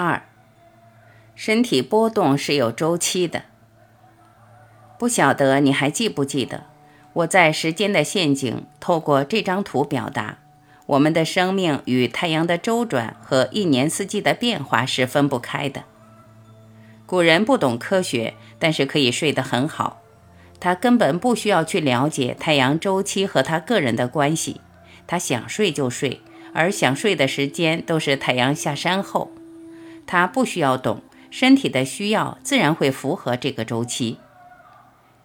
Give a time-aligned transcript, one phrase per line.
[0.00, 0.22] 二，
[1.34, 3.42] 身体波动是有周期的。
[4.96, 6.66] 不晓得你还记不记得，
[7.14, 10.38] 我在《时间的陷阱》透过这张图表达，
[10.86, 15.82] 我们的生命与太阳的周转和一年四季的变化是分不开的。
[17.04, 20.00] 古人不懂科学，但是可以睡得很好。
[20.60, 24.60] 他根本不需要去了解太阳周期和他个人的关系，
[25.08, 26.20] 他想睡就睡，
[26.54, 29.32] 而想睡的时间都是太阳下山后。
[30.08, 34.16] 他不需要懂身体的需要，自然会符合这个周期。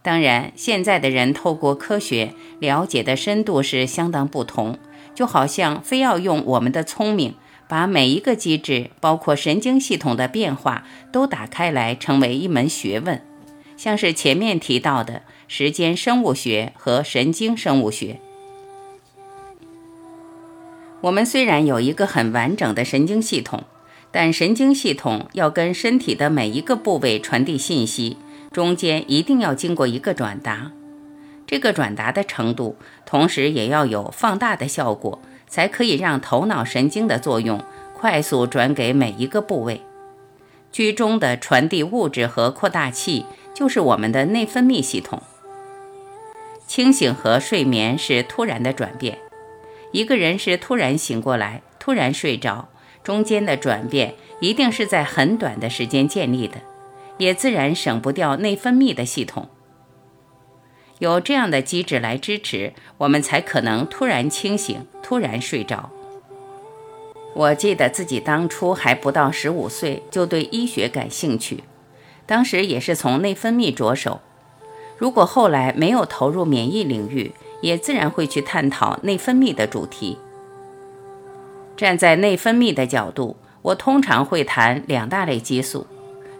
[0.00, 4.78] 当然，现在的人透过科学了解的深度是相当不同，
[5.14, 7.34] 就好像非要用我们的聪明
[7.66, 13.20] 把每一个机制，包括神经系统的变化都打开来，成为一门学问，
[13.76, 18.20] 像是前面提到的时间生物学和神经生物学。
[21.00, 23.64] 我们虽然有一个很完整的神经系统。
[24.10, 28.16] 但神经系统要跟身体的每一个部位传递信息，
[28.50, 30.72] 中间一定要经过一个转达。
[31.46, 37.62] 这个转达的程度，同时也要有放大的效果，才可以让头脑神经的作用
[37.94, 39.82] 快速转给每一个部位。
[40.70, 45.22] 居中的传递物质和扩大器就是我们的内分泌系统。
[46.66, 49.18] 清醒和睡眠是突然的转变，
[49.92, 52.68] 一个人是突然醒过来，突然睡着。
[53.02, 56.56] 中间的转变一定是在很短的时间建立的，
[57.16, 59.48] 也自然省不掉内分泌的系统。
[60.98, 65.90] 有这样的机制来支持，我们才可能突然清醒，突然睡着。
[67.34, 71.62] 我记得自己当初还不到十五岁就对医学感兴趣，
[72.26, 74.20] 当时也是从内分泌着手。
[74.96, 80.18] 如果后来没有投入免疫领域，也自然会去探讨内分泌的主题。
[81.78, 85.86] 站在内分泌的角度，我通常会谈两大类激素，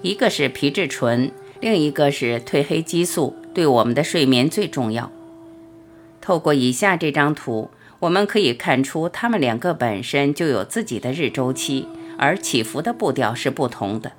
[0.03, 5.12] 一个是皮质醇，另一个是褪黑激素，对我们的睡眠最重要。
[6.21, 11.87] 透过以下这张图，我们可以看出，它们两个本身就有自己的日周期，
[12.19, 14.10] 而起伏的步调是不同的。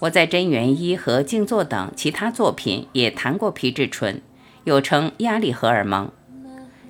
[0.00, 4.20] 我在《真元一》和《静坐》等其他作品也谈过皮质醇，
[4.64, 6.10] 又称压力荷尔蒙，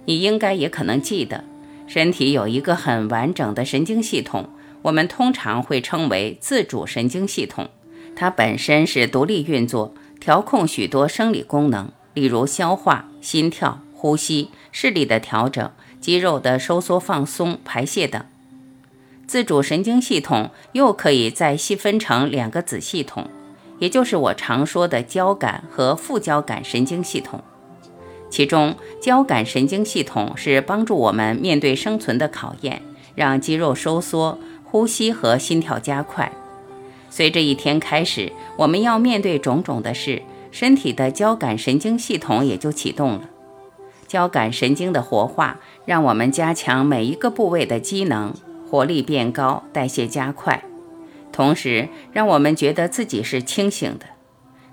[0.07, 1.45] 你应该也可能记得。
[1.93, 4.49] 身体有一个很完整的神经系统，
[4.81, 7.69] 我们通常会称为自主神经系统。
[8.17, 15.71] 它本身是独立运作，调控许多生理功能，例如消化、心跳、呼吸、视力的调整、
[16.01, 18.25] 肌肉的收缩放松、排泄等。
[19.27, 23.29] 自主神经系统又可以再细分成两个子系统，
[23.81, 27.45] 也就是我常说的交感和副交感神经系统。
[28.33, 32.81] 其中，交感神经系统是帮助我们面对生存的考验，
[33.15, 36.33] 让肌肉收缩、呼吸和心跳加快。
[37.11, 43.29] 随着一天开始，我们要面对种种的事，身体的交感神经系统也就启动了。
[44.09, 48.33] 交感神经的活化，让我们加强每一个部位的机能，
[48.67, 50.65] 活力变高，代谢加快，
[51.31, 54.07] 同时让我们觉得自己是清醒的。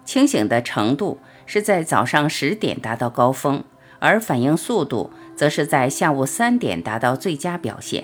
[0.09, 1.19] 清醒的程度。
[1.51, 3.63] 是在早上十点达到高峰，
[3.97, 8.03] 而反应速度则是在下午三点达到最佳表现。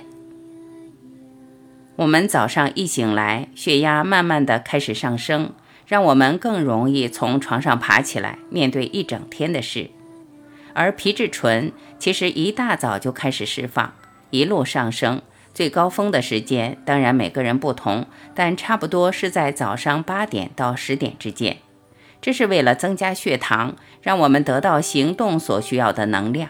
[1.97, 5.53] 我们早上一醒来，血压慢慢的开始上升，
[5.85, 9.91] 让我们更容易从床上爬起来，面对一整天的事。
[10.73, 13.93] 而皮质醇其实一大早就开始释放，
[14.31, 15.22] 一路上升，
[15.53, 21.57] 最高峰的时间当然每个人不同，但差不多是在早上八点到十点之间。
[22.25, 26.50] 这是为了增加血糖，让我们得到行动所需要的能量。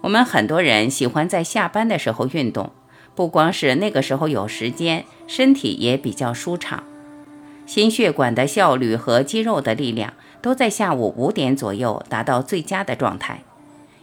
[0.00, 2.72] 我们很多人喜欢在下班的时候运动，
[3.14, 6.82] 不光是那个时候有时间，身体也比较舒畅，
[7.66, 10.12] 心血管的效率和肌肉的力量
[10.42, 13.44] 都在下午五点左右达到最佳的状态。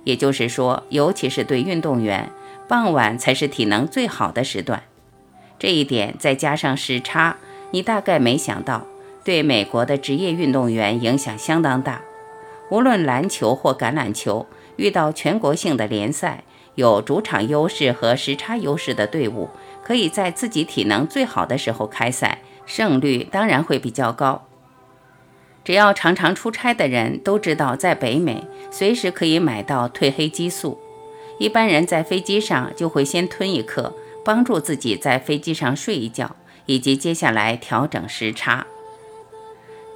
[0.06, 2.32] 也就是说，尤其是对运动员，
[2.70, 4.84] 傍晚才是体能最好的时段。
[5.60, 7.36] 这一点再加上时差，
[7.72, 8.88] 你大概没想到。
[9.28, 12.02] 对美国的职业运动员影响相当大，
[12.70, 14.48] 无论篮球或橄榄球，
[14.78, 16.46] 遇到全国性的联赛，
[16.76, 19.50] 有主场优势和时差优势的队伍，
[19.84, 24.48] 可以在自己体能最好的时候开赛，胜率当然会比较高。
[25.66, 30.80] 只要常常出差的人都知道，在北美随时可以买到褪黑激素，
[31.38, 33.94] 一般人在飞机上就会先吞一颗，
[34.24, 36.34] 帮助自己在飞机上睡一觉，
[36.66, 38.66] 以及接下来调整时差。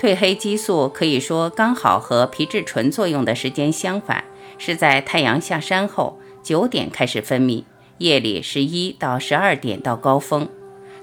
[0.01, 4.23] 褪黑激素可以说刚好和皮质醇作用的时间相反，
[4.57, 7.65] 是在太阳下山后九点开始分泌，
[7.99, 10.49] 夜里十一到十二点到高峰。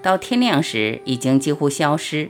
[0.02, 2.28] 到天亮时已经几乎消失。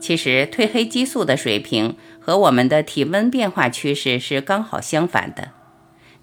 [0.00, 5.52] 其实，褪黑激素的水平和我们的体温变化趋势是刚好相反的。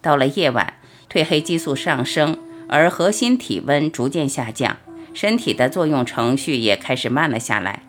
[0.01, 0.73] 到了夜晚，
[1.09, 4.75] 褪黑激素上升，而核心体温逐渐下降，
[5.13, 7.83] 身体的作用程序也开始慢了下来。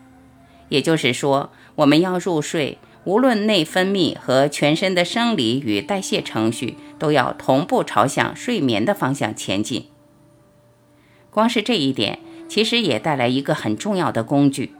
[0.69, 9.85] 也就是说，我们要入睡，无论内分泌和全身的生理与代谢程序，都要同步朝向睡眠的方向前进。
[11.31, 14.73] 光是这一点，其实也带来一个很重要的工具。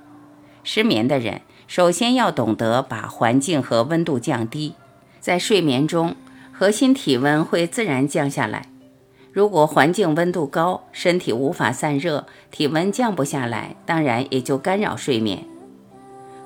[0.64, 4.74] 失眠的人首先要懂得把环境和温度降低，
[5.20, 6.16] 在睡眠中，
[6.52, 8.66] 核心体温会自然降下来。
[9.32, 15.46] 如果环境温度高，身体无法散热，体温降不下来，当然也就干扰睡眠。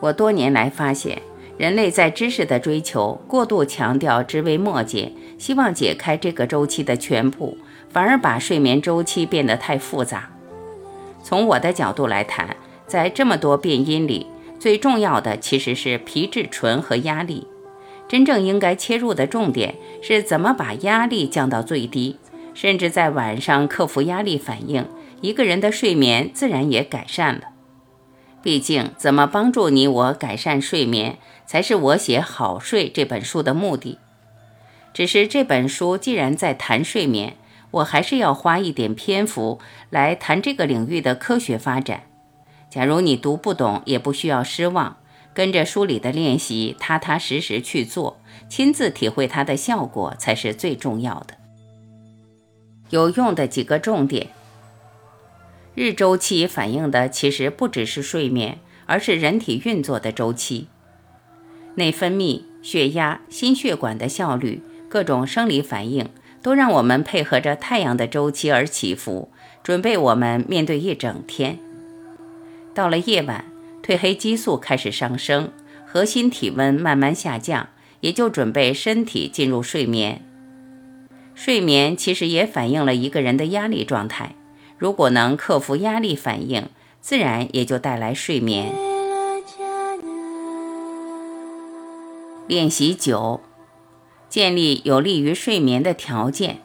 [0.03, 1.21] 我多年来发现，
[1.57, 7.57] 人类在知识的追求过度强调枝微末节，希望解开这个周期的全部，
[7.89, 10.29] 反而把睡眠周期变得太复杂。
[11.23, 12.53] 从我的角度来谈，
[12.85, 14.27] 在这么多变因里，
[14.59, 17.47] 最重要的其实是皮质醇和压力。
[18.09, 22.17] 真正应该切入的重点是怎么把压力降到最低，
[22.53, 24.85] 甚至在晚上克服压力反应，
[25.21, 27.43] 一个人的睡眠自然也改善了。
[28.43, 33.97] 毕竟，怎么帮助你我改善睡眠，才是我写《好睡》这本书的目的。
[34.93, 37.37] 只是这本书既然在谈睡眠，
[37.71, 39.59] 我还是要花一点篇幅
[39.89, 42.03] 来谈这个领域的科学发展。
[42.69, 44.97] 假如你读不懂，也不需要失望，
[45.33, 48.19] 跟着书里的练习，踏踏实实去做，
[48.49, 51.35] 亲自体会它的效果才是最重要的。
[52.89, 54.27] 有用的几个重点：
[55.75, 60.67] 日周期反映的其实不只是睡眠，而是人体运作的周期，
[61.75, 66.09] 内分泌、血压、心血管的效率，各种生理反应，
[66.43, 69.31] 都让我们配合着太阳的周期而起伏，
[69.63, 71.57] 准备我们面对一整天。
[72.75, 73.45] 到了夜晚，
[73.83, 75.51] 褪黑激素开始上升，
[75.87, 77.69] 核心体温慢慢下降，
[78.01, 80.21] 也就准备身体进入睡眠。
[81.33, 84.35] 睡眠其实也反映了一个人的压力状态，
[84.77, 86.67] 如果能克服压力反应，
[86.99, 88.73] 自然也就带来睡眠。
[92.47, 93.41] 练习九，
[94.29, 96.57] 建立有利于睡眠的条件。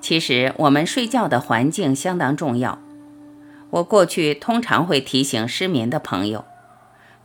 [0.00, 2.78] 其实我们睡觉的环境相当重要。
[3.70, 6.44] 我过去通常会提醒失眠的朋友，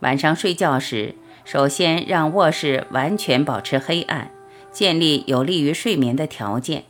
[0.00, 1.14] 晚上睡觉时，
[1.44, 4.30] 首先让卧室完全保持黑暗，
[4.72, 6.84] 建立有利于睡眠的条件。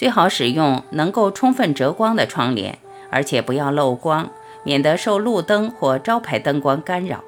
[0.00, 2.78] 最好使用能够充分遮光的窗帘，
[3.10, 4.30] 而且不要漏光，
[4.62, 7.22] 免得受路灯或招牌灯光干扰。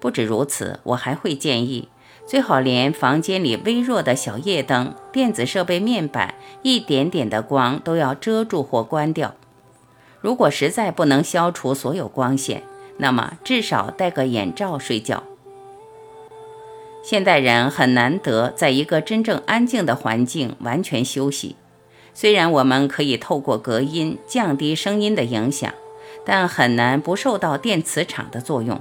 [0.00, 1.90] 不止如此，我还会建议，
[2.24, 9.34] 最好连房间里微弱的小夜灯、电子设备面板一点点的光都要遮住或关掉。
[10.22, 12.62] 如果实在不能消除所有光线，
[12.96, 15.22] 那么至少戴个眼罩睡觉。
[17.02, 21.54] 现代人很难得在一个真正安静的环境完全休息。
[22.18, 25.74] 虽然我们可以透过隔音降低声音的影响，
[26.24, 28.80] 但很难不受到电磁场的作用。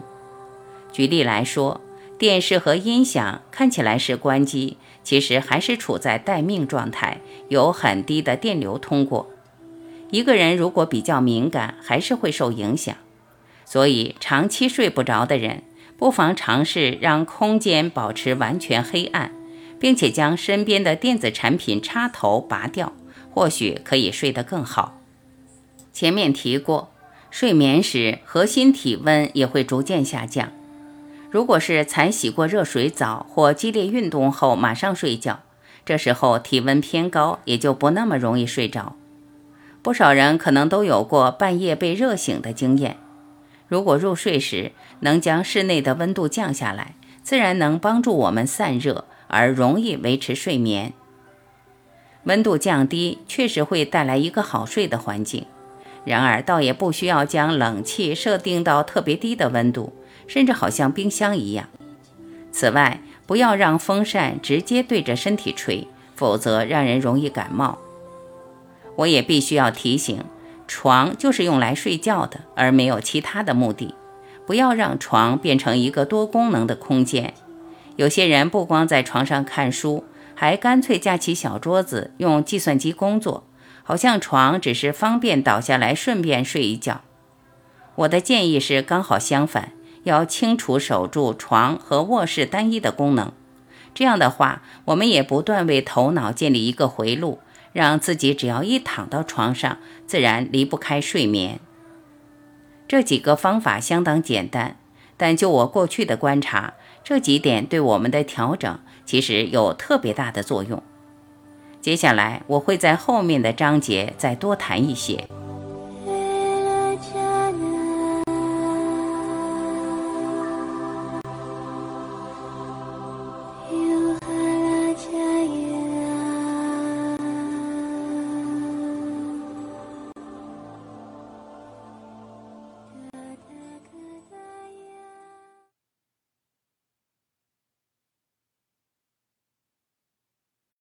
[0.93, 1.81] 举例来说，
[2.17, 9.29] 电视和音响看起来是关机，其实还是处在待命状态，有很低的电流通过。
[10.11, 12.95] 一个人如果比较敏感，还是会受影响。
[13.65, 15.63] 所以，长期睡不着的人，
[15.97, 19.33] 不妨尝试让空间保持完全黑暗，
[19.77, 22.93] 并且将身边的电子产品插头拔掉，
[23.35, 24.97] 或许可以睡得更好。
[25.91, 26.89] 前面提过，
[27.29, 30.53] 睡眠时核心体温也会逐渐下降。
[31.29, 35.41] 如果是才洗过热水澡或激烈运动后马上睡觉，
[35.85, 38.95] 这时候体温偏高，也就不那么容易睡着。
[39.81, 42.95] 不少人可能都有过半夜被热醒的经验。
[43.67, 50.93] 如果入睡时能将室内的温度降下来，自然能帮助我们散热，而容易维持睡眠。
[52.25, 55.45] 温度降低确实会带来一个好睡的环境，
[56.03, 59.93] 然而倒也不需要将冷气设定到特别低的温度，
[60.27, 61.67] 甚至好像冰箱一样。
[62.51, 67.79] 此外，不要让风扇直接对着身体吹，否则让人容易感冒。
[68.97, 70.23] 我也必须要提醒，
[70.67, 73.93] 床就是用来睡觉的，而没有其他的目的。
[74.47, 77.33] 不要让床变成一个多功能的空间。
[77.95, 80.03] 有些人不光在床上看书，
[80.35, 83.45] 还干脆架起小桌子用计算机工作，
[83.83, 87.01] 好像床只是方便倒下来顺便睡一觉。
[87.95, 89.71] 我的建议是刚好相反，
[90.03, 93.31] 要清楚守住床和卧室单一的功能。
[93.93, 97.39] 这样的话，我们也不断为头脑建立一个回路。
[97.71, 101.59] 让自己只要一躺到床上，自然离不开睡眠。
[102.87, 104.77] 这几个方法相当简单，
[105.17, 110.81] 但就我过去的观察，这几点对我们的调整其实有特别大的作用。
[111.81, 115.27] 接下来我会在后面的章节再多谈一些。